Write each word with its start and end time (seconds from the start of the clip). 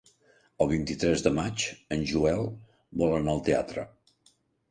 El 0.63 0.69
vint-i-tres 0.69 1.23
de 1.25 1.31
maig 1.39 1.65
en 1.97 2.01
Joel 2.13 2.41
vol 3.03 3.13
anar 3.19 3.35
al 3.37 3.43
teatre. 3.51 3.87